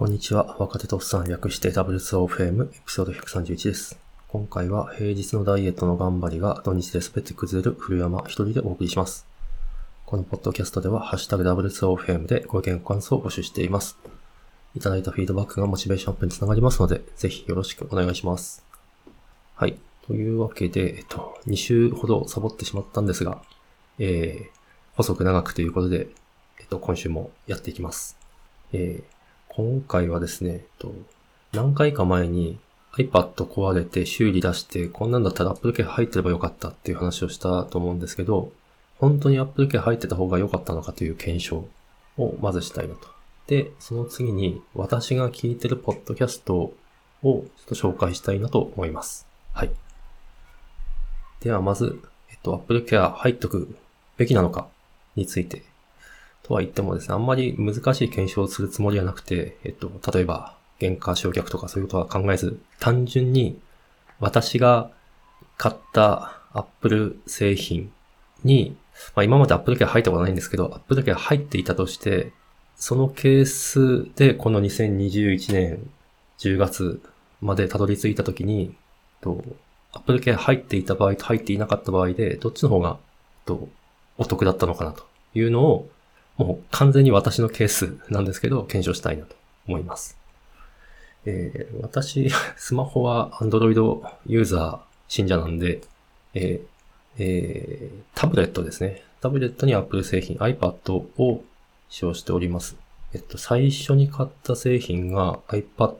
[0.00, 0.56] こんにちは。
[0.58, 3.98] 若手とおっさん略して W2OFM エピソード131です。
[4.28, 9.26] 今回は平日のダイエットの頑張りが土日で全て崩れる古山一人でお送りします。
[10.06, 13.98] このポッドキャストではハッシュタグ W2OFM でご意見ご感想を募集しています。
[14.74, 18.64] いただいたフィードバックがモチベーションアップにつながりますので、ぜひよろしくお願いします。
[19.54, 19.78] はい。
[20.06, 23.42] というわけで、えっと、2週ほどサボってしまったんですが、
[23.98, 26.08] えー、細く長くということで、
[26.58, 28.16] えっと、今週もやっていきます。
[28.72, 29.19] えー、
[29.52, 30.94] 今回はですね、と、
[31.52, 32.60] 何回か前に
[32.96, 38.52] iPad 壊れて修理出して、こんなんだったら Apple Care 入ってればよかったっていう話をしたと思うんですけど、
[38.98, 41.66] 本当に Apple Care 入ってた方が良かったのかという検証
[42.16, 43.08] をまずしたいなと。
[43.48, 46.74] で、その次に私が聞いてるポッドキャストを
[47.22, 49.26] ちょっと紹介したいなと思います。
[49.52, 49.70] はい。
[51.40, 53.74] ではまず、えっと、Apple Care 入っとく
[54.16, 54.68] べきなのか
[55.16, 55.64] について
[56.50, 63.60] とは言ってもですね、あんまり難しい検証をするつもりはなくて、えっと、例えば、原価償却とかそういうことは考えず、単純に
[64.18, 64.90] 私が
[65.56, 67.92] 買った Apple 製品
[68.42, 68.76] に、
[69.14, 72.32] まあ今まで Apple Care 入ったことないんですけど、Apple Care 入っていたとして、
[72.74, 75.90] そのケースでこの2021年
[76.40, 77.00] 10月
[77.40, 78.74] までたどり着いたときに、
[79.20, 79.44] と
[79.92, 82.98] Apple Care 入っていた場合と入っていなかった場合で、どっちの方が、
[83.44, 83.68] と、
[84.18, 85.88] お得だったのかなというのを、
[86.40, 89.36] もう完全に私のケースなんですけど、検証したいなと
[89.68, 90.16] 思います。
[91.26, 95.82] えー、私、 スマホは Android ユーザー信者なんで、
[96.32, 96.66] えー
[97.18, 99.02] えー、タブレットですね。
[99.20, 101.44] タブレットに Apple 製品 iPad を
[101.90, 102.76] 使用しております。
[103.12, 105.96] えっと、最初に買った製品が iPad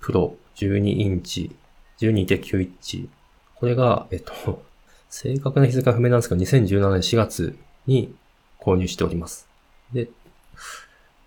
[0.00, 1.54] Pro 12インチ、
[2.00, 3.08] 12.9インチ。
[3.54, 4.64] これが、えっと、
[5.08, 8.12] 正確な日付が不明なんですけど、2017年4月に
[8.60, 9.48] 購入しております。
[9.92, 10.08] で、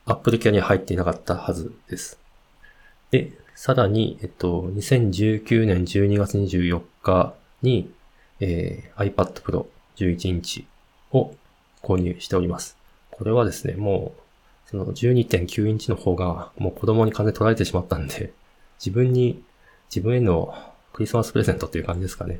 [0.05, 2.19] Apple Care には入っていなかったはずです。
[3.11, 7.91] で、さらに、えっと、2019年12月24日に、
[8.39, 9.65] えー、iPad Pro
[9.97, 10.65] 11インチ
[11.11, 11.35] を
[11.83, 12.77] 購入しております。
[13.11, 18.33] これはですね、もう、その12.9インチの方がもう子供に金取られてしまったんで、
[18.79, 19.43] 自分に、
[19.93, 20.55] 自分への
[20.93, 22.39] クリスマスプレゼントっていう感じですかね。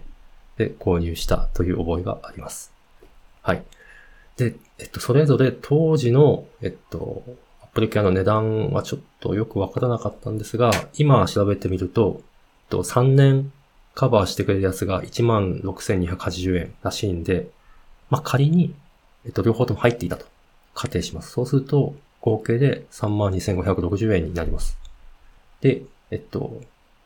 [0.58, 2.72] で、購入したという覚えがあります。
[3.42, 3.64] はい。
[4.42, 7.24] で、えっと、それぞれ当時の、えっと、
[7.62, 12.24] アップルケアの値段はちょっとよくわからなかったんですが、今調べてみると、えっ
[12.70, 13.52] と、3年
[13.94, 17.50] カバーしてくれるやつが16,280円らしいんで、
[18.10, 18.74] まあ、仮に、
[19.26, 20.26] えっと、両方とも入っていたと
[20.74, 21.32] 仮定します。
[21.32, 24.78] そうすると、合計で32,560円になります。
[25.62, 26.62] で、えっと、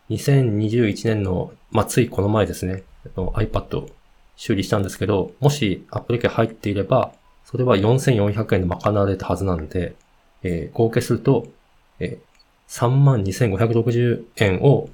[0.09, 2.83] 2021年の、まあ、ついこの前ですね、
[3.15, 3.87] iPad
[4.35, 7.13] 修理したんですけど、もし Apple Care 入っていれば、
[7.45, 9.95] それは4400円で賄われたはずなんで、
[10.43, 11.47] えー合計すると、
[11.99, 12.25] えー
[12.67, 14.89] 32,560円を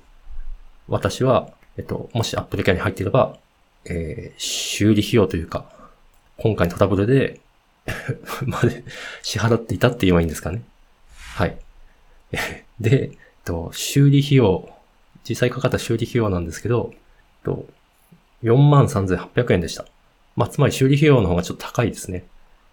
[0.90, 3.38] 私は、えっと、もし Apple Care に入っていれば、
[3.86, 5.66] えー修理費用というか、
[6.38, 7.40] 今回のトラブルで、
[8.46, 8.84] まで
[9.24, 10.64] 支払っていたって言えばいいんですかね。
[11.36, 11.58] はい。
[12.80, 14.70] で、えっと、修理費用、
[15.28, 17.00] 実際かかった修理費用なんですけど、えっ
[17.44, 17.66] と、
[18.44, 19.86] 43,800円でした。
[20.36, 22.26] まあ、つまり修理費用の方がちょっと高いですね。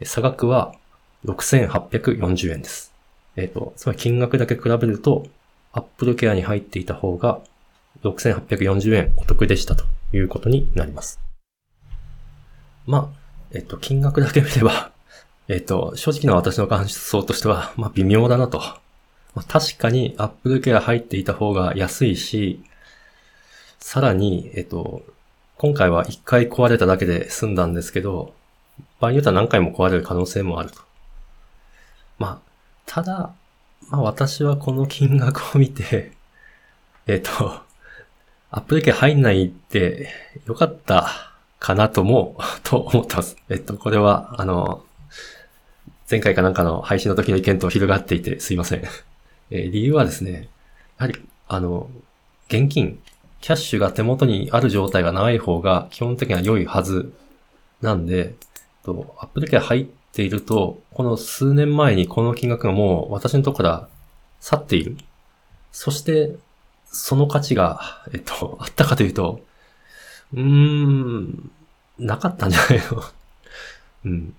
[0.05, 0.75] 差額は
[1.25, 2.93] 6,840円です。
[3.37, 5.27] えっ、と、つまり金額だけ比べると、
[5.73, 7.41] Apple Care に入っていた方が
[8.03, 11.21] 6,840円お得でしたということになります。
[12.87, 13.19] まあ、
[13.53, 14.93] えっ、と、金額だけ見れば、
[15.49, 18.59] えっ、と、正直な私の感想としては、まあ、微妙だなと。
[19.35, 22.63] まあ、確かに Apple Care 入っていた方が安いし、
[23.79, 25.03] さらに、えっ、と、
[25.57, 28.35] 今回は一回壊れただけで済んだんですけど、
[29.01, 30.81] 場合によっては何回も壊れる可能性もあると。
[32.19, 32.51] まあ、
[32.87, 33.33] ただ、
[33.91, 36.13] まあ私はこの金額を見て、
[37.07, 37.63] えっ、と、
[38.51, 40.09] アップルケ入んないって
[40.47, 43.37] よかったかなとも、 と思ってます。
[43.49, 44.85] えっと、これは、あの、
[46.11, 48.83] 前回かなんかの配信の時の意見と広がっていてすいません。
[49.51, 50.49] え理由はですね、
[50.99, 51.15] やはり、
[51.49, 51.91] あの、
[52.49, 52.99] 現金、
[53.41, 57.13] キャッシュが手元にある状態がない方が基本的には良いはず
[57.83, 58.35] なんで、
[58.95, 63.89] と Apple Care 入っていると、この数年前にこの金額がもう私のところから
[64.41, 64.97] 去っている。
[65.73, 66.37] そして、
[66.87, 69.41] その価値が、えっと、あったかというと、
[70.33, 71.51] うーん、
[71.99, 73.03] なかったんじゃないの？
[74.07, 74.35] うん。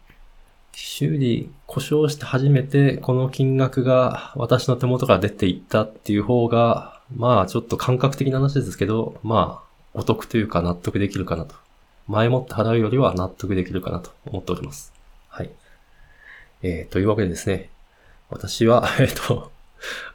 [0.74, 11.56] 修理、故障して初めてこの金額が私の手元から出ていったっていう方が、まあちょっと感覚的な話ですけど、まあお得というか納得できるかなと。
[12.10, 14.92] 前もって払うよりは納得できるかなと思っております。
[15.30, 15.52] はい。
[16.64, 17.70] えー、というわけでですね、
[18.30, 19.52] 私は、 えっ、と、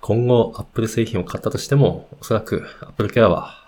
[0.01, 3.65] 今後 Apple 製品を買ったとしても、おそらく Apple Care は、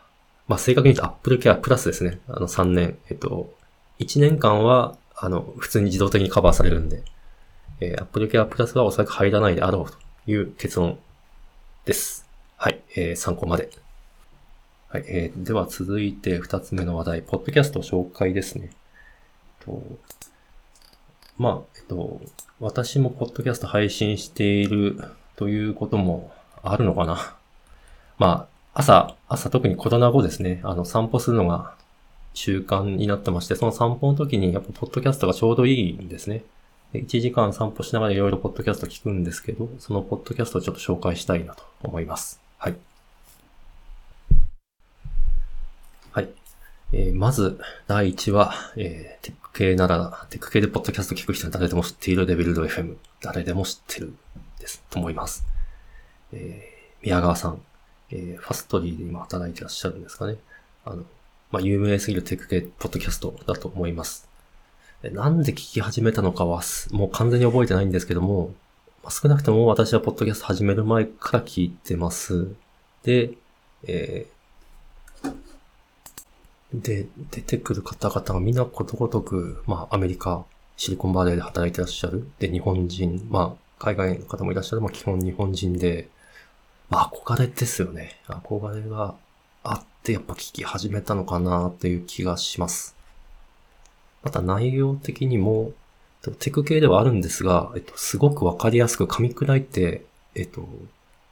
[0.48, 2.18] まあ正確に言うと Apple Care プラスですね。
[2.26, 3.54] あの3年、えっと、
[4.00, 7.02] 1年間は、あの、普通に自動的にカバーされるんで、
[7.80, 9.96] えー、Apple Care プラスはおそらく入らないであろうと
[10.30, 10.98] いう結論
[11.84, 12.26] です。
[12.56, 13.70] はい、えー、参考まで。
[14.96, 18.70] はい、えー、では続いて2つ目の話題、ポッドキャスト紹介ですね。
[19.60, 19.82] と
[21.36, 22.22] まあ、えっと、
[22.60, 24.98] 私もポッドキャスト配信している
[25.36, 26.32] ということも
[26.62, 27.36] あるのかな。
[28.16, 31.74] まあ、朝、朝特にコロナ後ですね、あの、散歩するのが
[32.32, 36.42] 習慣になってまして、その散歩の時にやっぱポッドキャストがちょうどいいんですね。
[36.94, 42.40] 1時間散歩しながらいろいろポッドキャスト聞くんですけど、そのポッドキャストをちょっと紹介したいなと思います。
[42.56, 42.76] はい。
[46.98, 52.96] えー、まず、第1話、えー、テック系なら、テック系でポッドキャスト聞く人は誰でも知っているレベルド FM。
[53.20, 54.14] 誰でも知ってる
[54.58, 55.44] です、と思います。
[56.32, 57.60] えー、宮川さん、
[58.10, 60.36] えー、ファストリーで今働いてらっしゃるんですかね。
[60.86, 61.04] あの、
[61.50, 64.26] まあ、有名すぎるテック系ポッドキャストだと思います。
[65.02, 66.62] なんで聞き始めたのかは、
[66.92, 68.54] もう完全に覚えてないんですけども、
[69.02, 72.48] まあ、少なくとも私はポッドキャスト始める前から聞いてます。
[73.02, 73.32] で、
[73.86, 74.35] えー、
[76.72, 80.44] で、出てくる方々がみんなことごとく、まあ、アメリカ、
[80.76, 82.28] シリコンバレーで働いてらっしゃる。
[82.38, 84.82] で、日本人、まあ、海外の方もいらっしゃる。
[84.82, 86.08] まあ、基本日本人で、
[86.90, 88.20] まあ、憧れですよね。
[88.26, 89.14] 憧れが
[89.62, 92.96] あって、やっぱ聞き始めたのかなっていう気がします。
[94.22, 95.72] また内容的にも、
[96.40, 100.04] テク系ではあるんですが、えっと、すごくわかりやすく噛み砕いて、
[100.34, 100.68] えっと、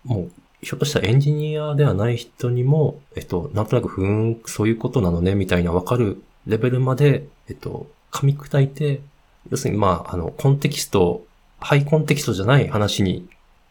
[0.04, 0.30] もう、
[0.64, 9.02] ひょっとしたらエンジニアではない人にも、えっと、なんとなく、ふーん、そういうことなのね、みたいなわかるレベルまで、えっと、噛み砕いて、
[9.50, 11.22] 要するに、まあ、あの、コンテキスト、
[11.61, 13.28] ハイコンテキストじゃない話に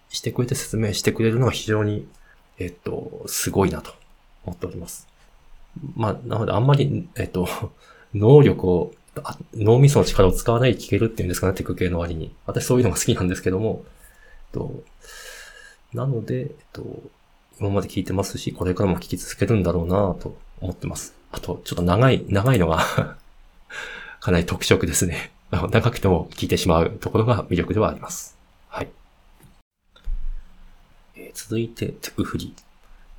[0.10, 2.08] してくれて説明してくれるのは非常に、
[2.60, 3.92] えっと、すごいなと
[4.46, 5.08] 思っております。
[5.96, 7.48] まあ、なのであんまり、えっと、
[8.14, 8.94] 能力を
[9.56, 12.36] 脳みその力を使わないで聞けるっていうんですかね、テク系の割に。
[12.46, 13.84] 私そういうのが好きなんですけども。
[13.86, 14.84] えっと
[15.94, 16.84] なので、えっと、
[17.60, 21.14] 今まで聞いてますし、これからも聞き続けるんだろうなと思ってます。
[21.32, 22.80] あと、ちょっと長い、長いのが
[24.20, 25.32] かなり特色ですね。
[25.52, 28.38] 長くても聞いてしまうところが魅力ではあります。
[28.70, 28.90] はい。
[31.16, 32.64] えー、続いて、テクフリー。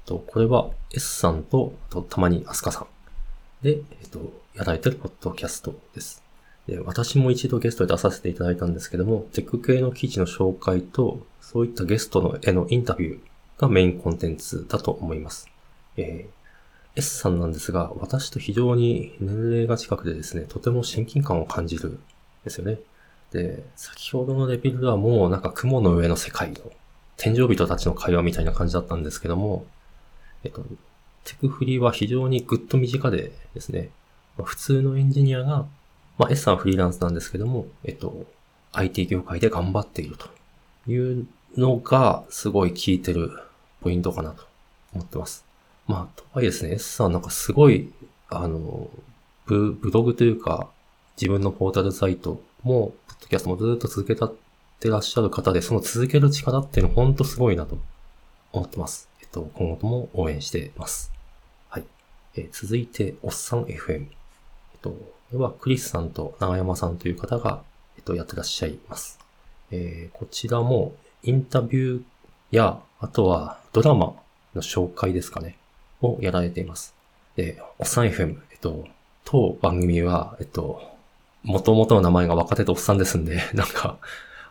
[0.05, 2.87] と、これは S さんと、とたまにアスカさん。
[3.62, 6.24] で、えっと、やられてるポッドキャストです。
[6.66, 13.20] で私も一度ゲストで出させていただいたんですけども、テック系の記事の紹介と、そういったゲストのへのインタビュー
[13.58, 15.49] がメインコンテンツだと思います。
[15.96, 21.99] えー、S さんなんですが、私と非常に年齢が近くでですね、とても親近感を感じる
[22.44, 22.78] ですよね。
[23.31, 26.58] で、先ほどのレビューはもうなんか雲の上の世界の
[27.16, 29.66] 天井人たちの会話みたいな感じだったんですけども、
[30.44, 30.62] えっと、
[31.25, 33.90] テクフリは非常にぐっと身近でですね、
[34.43, 35.66] 普通のエンジニアが、
[36.19, 38.26] まあ、S さんフリーランスなんですけども、えっと、
[38.72, 40.28] IT 業界で頑張っていると
[40.90, 41.26] いう
[41.56, 43.31] のが、すごい効いてる
[43.81, 44.44] ポイントかなと
[44.94, 45.44] 思ってます。
[45.87, 47.93] まあ、とはいえですね、S さんなんかすごい、
[48.28, 48.88] あの、
[49.46, 50.69] ブ、ブログというか、
[51.16, 54.34] 自分のポータルサイトも、ポッドキャストもずっと続けたっ
[54.81, 57.76] てらっしゃる方で、その続ける力っていうのは本当すごいなと
[58.52, 59.08] 思ってます。
[59.20, 61.12] えっと、今後とも応援してます。
[61.68, 61.85] はい。
[62.37, 64.06] えー、続いて、おっさん FM。
[64.85, 64.94] と、
[65.31, 67.62] これはクリスさんと長山さんという方が、
[67.97, 69.19] えっと、やってらっしゃいます。
[69.71, 72.02] えー、こちらもインタビュー
[72.50, 74.14] や、あとはドラマ
[74.54, 75.57] の紹介ですかね、
[76.00, 76.95] をやられています。
[77.37, 78.87] で、おっさん FM、えっと、
[79.25, 80.83] 当番組は、えっと、
[81.43, 83.99] 元々の名前が若手とおっさんですんで、 なんか、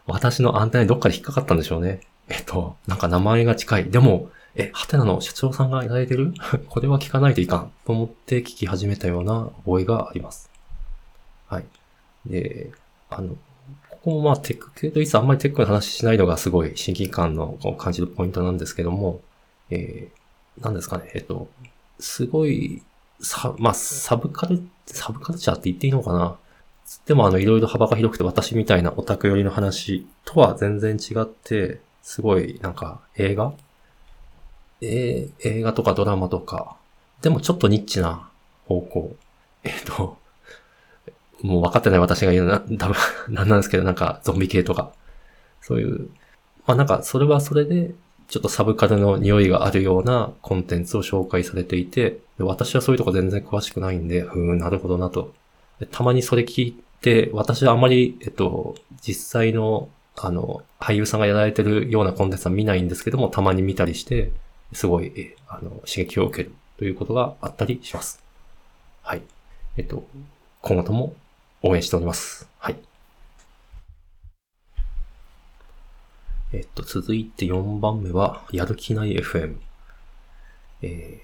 [0.05, 2.01] 私のアンテナにどっかで引っかかったんでしょうね。
[2.27, 3.85] えっと、なんか名前が近い。
[3.89, 6.33] でも、え、ハテナの社長さんがやられてる？
[6.69, 7.71] これは聞かないといかん。
[7.85, 10.52] と思って聞き始めたような覚えがあります。
[11.53, 11.65] はい。
[12.25, 12.71] で、
[13.09, 13.35] あの、
[13.89, 19.21] ここもまあテック系といつあんまりテックの話しないのがすごい親近感の感じるポイントなんですけども、
[19.69, 21.47] えー、なんですかね、えっと、
[21.99, 22.81] すごい、
[23.21, 26.35] さ、まあ、サブカル、サブカルチャーって言っていいのかな？
[27.05, 33.53] でもあの、いろいろ幅が広くて私みたいなオタク寄りの話とは全然違って、すごいなんか映画？
[34.81, 36.75] えー、映画とかドラマとか、
[37.21, 38.27] でもちょっとニッチな
[38.67, 39.15] 方向。
[39.63, 40.17] えっ、ー、と、
[41.43, 42.95] もう分かってない私が言うのは、 多分、
[43.29, 44.91] なんなんですけど、なんかゾンビ系とか、
[45.61, 46.09] そういう、
[46.65, 47.93] まあなんかそれはそれで、
[48.29, 55.33] ちょっとサブカルの匂いがあるようなコンテンツを紹介されていて、私はそういうとこ全然詳しくないんで、ふーん、なるほどなと。
[55.91, 64.31] たまにそれ聞いて、私はあまり、えっと、実際のあの、俳優さんがやられてるようなコンテンツは見ないんですけども、たまに見たりして、
[64.71, 68.23] すごい、あの、刺激を受けるということがあったりします。
[69.01, 69.21] はい。
[69.77, 70.05] えっと、
[70.61, 71.15] 今後とも
[71.63, 72.47] 応援しております。
[72.59, 72.77] はい。
[76.51, 79.55] えっと、続いて4番目は、やる気ない FM。
[80.81, 81.21] え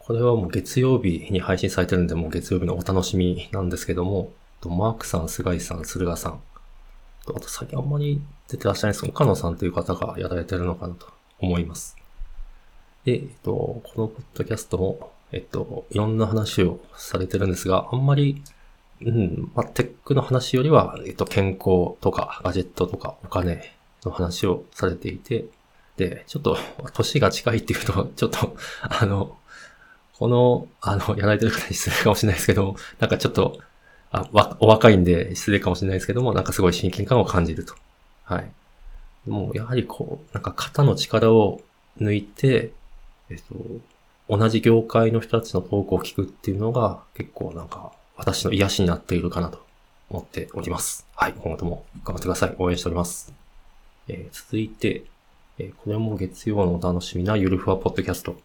[0.00, 4.30] ー、これはもう月曜日に配信されてるんで、もう月曜日のお楽しみなんですけども、
[4.66, 6.40] マークさん、菅井さん、駿河さん、
[7.26, 11.06] あと最近あんまり出てらっしゃないですけど、岡野さんという方がやられてるのかなと
[11.38, 11.96] 思います。
[13.04, 18.42] で、えっと、このポッドキャストも、えっと、いろんな話をされてるんですが、あんまり、
[19.00, 23.72] うん、まあ、テックの話よりは、えっと、健康とか、ガジェットとか、お金
[24.04, 25.44] の話をされていて、
[25.96, 26.56] で、ちょっと、
[26.94, 29.36] 年が近いっていうと、ちょっと、あの、
[30.18, 33.60] この、あの、やられてる方に失礼かもしれないですけど、なんかちょっと、
[34.10, 37.74] あ、わ、お若いんで失礼かもしれないですけども、なんかすごい親近感を感じると。
[38.24, 38.50] はい。
[39.28, 41.60] もう、やはりこう、なんか肩の力を
[42.00, 42.72] 抜いて、
[43.30, 43.42] えっ
[44.28, 49.64] と、同じ業界の人たちのトークを聞くっていうのが結構なんか私の癒しになっているかなと
[50.10, 51.06] 思っております。
[51.14, 51.34] はい。
[51.34, 52.54] 今後とも頑張ってください。
[52.58, 53.32] 応援しております。
[54.08, 55.04] えー、続いて、
[55.58, 58.36] えー、これも月曜のお楽しみなゆるふわポッドキャスト。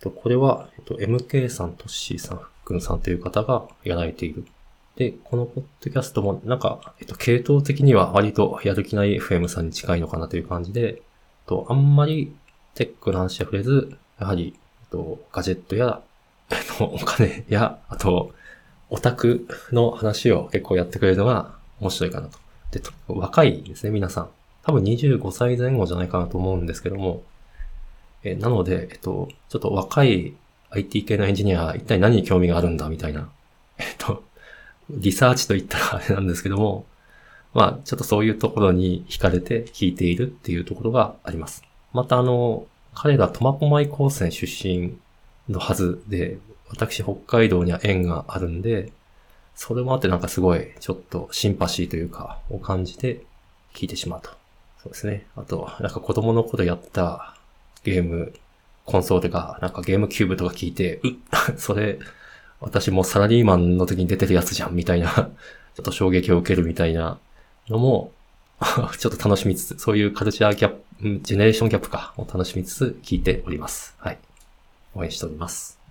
[0.00, 4.46] とこれは、えっと、MK さん、トッシーさん、ふっくんさんという方がやられている。
[4.94, 11.02] で、このポッドキャストもなんか、えっと、系統的には割とやる気ない FM さんに近いのかなという感じで、
[11.46, 12.34] と、あんまり
[12.74, 16.00] テックの話は触れず、やはり、えっと、ガジェットや、
[16.50, 18.32] えっと、お金や、あと、
[18.94, 22.38] オタクの話を結構やってくれるのが面白いかなと。
[22.70, 24.28] で、若いですね、皆さん。
[24.62, 27.24] 多分25歳前後じゃないかなと思うんですけども、
[28.22, 30.34] えなので、えっと、ちょっと若い
[30.70, 33.28] IT 系のエンジニアは、一体何に興味があるんだみたいな、
[33.78, 34.22] えっと、
[34.90, 36.86] リサーチといったらあれなんですけども、
[37.52, 41.64] まあ、ちょっとそういうところに惹かれて聞いているっていうところがあります。
[41.92, 44.96] またあの、彼が苫小牧高専出身
[45.48, 46.38] のはずで、
[46.74, 48.92] 私北海道には縁があるんで、
[49.54, 53.22] それもあってなんかすごいちょっとシンパシーというかを感じて
[53.72, 54.30] 聞いてしまうと。
[54.82, 55.26] そうですね。
[55.36, 57.36] あと、なんか子供の頃やった
[57.84, 58.34] ゲーム、
[58.84, 61.12] コンソールがなんかゲームキューブとか聞いて、うっ、
[61.56, 61.98] それ、
[62.60, 65.10] 私もサラリーマンの時に出てるやつじゃんみたいな
[65.76, 67.18] ちょっと衝撃を受けるみたいな
[67.68, 68.12] のも
[68.98, 73.94] ちょっと楽しみつつ、そういうカルチャーギャップ、ジェネレーションギャップかを楽しみつつ聞いております。
[73.98, 74.18] はい。
[74.94, 75.83] 応援しております。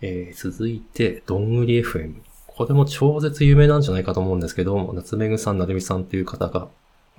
[0.00, 2.14] えー、続いて、どんぐり FM。
[2.46, 6.68] これも超絶有名なんじゃないかと思うんですけど、夏目ぐさん、なるみさんという方が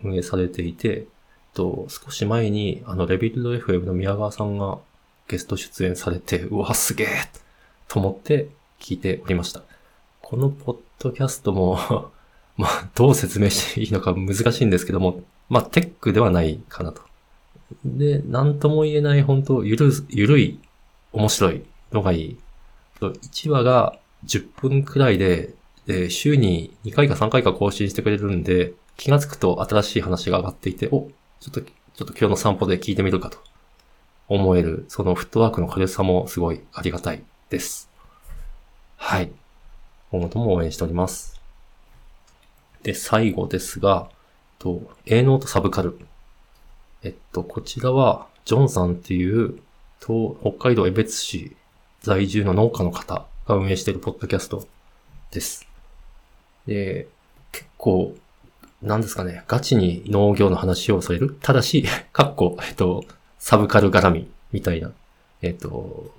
[0.03, 1.07] 運営されていて、
[1.53, 4.77] と少し前に、あの、レビルド FM の宮川さんが
[5.27, 7.07] ゲスト出演されて、うわ、すげえ
[7.88, 9.62] と思って聞いておりました。
[10.21, 12.12] このポッドキャストも
[12.57, 17.01] まあ、どう説明していいのか難しいんですけども、まあ、テックではないかなと。
[17.86, 20.59] で、なんとも言えない、本当ゆる、ゆるい、
[21.13, 22.38] 面白いのがいい。
[23.08, 25.53] 1話が10分くらいで、
[25.86, 33.39] で週に2回か3回か更新してくれるんで、気がつくと新しい話が上がっていて、お、ちょっと、ちょっと今日の散歩で聞いてみるかと
[34.27, 37.89] 思える、そのフットワークの軽さもすごいありがたいです。
[38.98, 39.32] はい。
[40.12, 41.41] 今後とも応援しております。
[42.84, 44.10] で、最後ですが、
[44.60, 45.98] と、A ノートサブカル。
[47.01, 49.60] えっと、こちらは、ジョンさんっていう、
[50.00, 51.56] と、北海道江別市
[52.01, 54.65] 在住の農家の方が運営しているポッドキャスト
[55.32, 55.68] です。
[56.65, 57.08] で、
[57.51, 58.15] 結構、
[58.82, 61.38] なんですかね、ガチに農業の話をされる？
[61.41, 63.03] ただし、 かっこ、えっと、
[63.38, 64.91] サブカル絡み、みたいな。
[65.41, 66.12] えっと、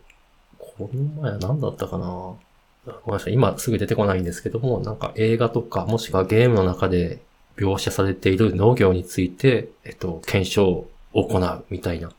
[0.58, 2.06] この前は何だったかな？
[2.06, 7.20] ごめんなさい、今すぐ出てこないんですけども、なんか映画とか、もしくはゲームの中で
[7.56, 12.10] 描写されている農業について、えっと、検証を行うみたいな。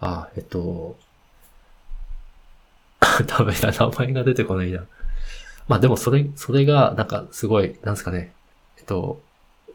[0.00, 0.96] あ、えっと、
[3.22, 4.84] ダメだ、名前が出てこないな。
[5.68, 8.32] まあでもそれ、それが、なんかすごい、なんですかね。
[8.78, 9.22] えっと、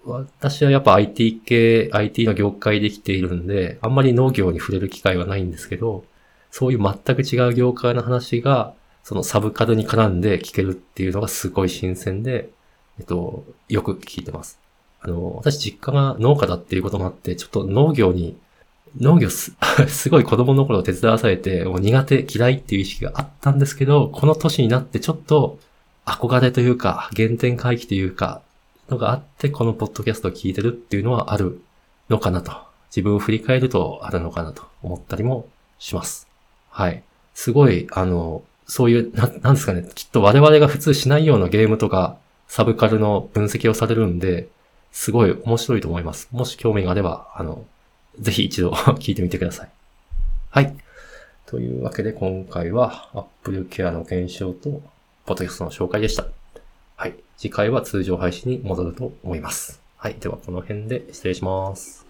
[0.06, 6.06] 私はやっぱ IT 系、IT の業界できているんで、あんまり農業に触れる機会はないんですけど、
[6.52, 8.74] そういう全く違う業界の話が、
[9.04, 12.50] そのサブカルに絡んで聞けるっていうのがすごい新鮮で、
[13.00, 14.60] えっと、よく聞いてます。
[15.02, 18.38] あの、私実家が農家だっていうこともあって、ちょっと農業に、
[19.00, 19.56] 農業す、
[19.88, 25.60] すごい子供の頃手伝わされて、もう苦手、嫌いっていう意識があったんですけど、この年になってちょっと
[26.06, 28.42] 憧れというか、原点回帰というか、
[28.90, 31.62] のがあって、このポッドキャストを聞いてるっていうのはある
[32.10, 32.52] のかなと。
[32.90, 35.48] 自分を振り返るとあるのかなと思ったりも
[35.80, 36.28] します。
[36.70, 37.04] はい。
[37.34, 44.48] すごい、あの、そういう、な、なんですかね、きっと我々が普通しないようなゲームとか、サブカルの分析をされるんで、
[44.92, 46.30] すごい面白いと思います。
[46.32, 47.66] もし興味があれば、あの、
[48.20, 49.70] ぜひ一度 聞いてみてください。
[50.50, 50.76] はい。
[51.46, 54.82] というわけで今回は Apple Care の検証と、
[55.26, 56.28] ポッドキャストの紹介でした。
[56.96, 57.16] はい。
[57.38, 59.82] 次回は通常配信に戻ると思います。
[59.98, 60.16] はい。
[60.16, 62.05] ではこの辺で失礼します。